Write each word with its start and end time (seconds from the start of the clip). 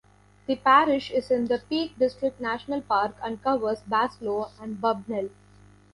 The 0.47 0.55
parish 0.55 1.11
is 1.11 1.29
in 1.29 1.45
the 1.45 1.59
Peak 1.59 1.93
District 1.99 2.41
National 2.41 2.81
Park 2.81 3.17
and 3.23 3.39
covers 3.43 3.83
Baslow 3.87 4.49
and 4.59 4.77
Bubnell. 4.81 5.29